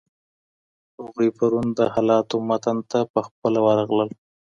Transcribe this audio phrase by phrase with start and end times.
[1.01, 4.09] هغوی پرون د حالاتو متن ته په خپله ورغلل.